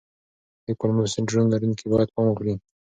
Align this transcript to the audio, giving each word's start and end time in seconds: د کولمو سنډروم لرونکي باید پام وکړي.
د 0.65 0.67
کولمو 0.79 1.11
سنډروم 1.13 1.45
لرونکي 1.53 1.85
باید 1.91 2.13
پام 2.15 2.25
وکړي. 2.29 2.53